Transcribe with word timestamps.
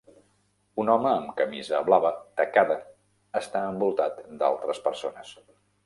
Un 0.83 0.89
home 0.93 1.07
amb 1.17 1.33
camisa 1.41 1.83
blava 1.91 2.13
tacada 2.41 2.79
està 3.43 3.65
envoltat 3.71 4.21
d'altres 4.45 4.87
persones. 4.91 5.41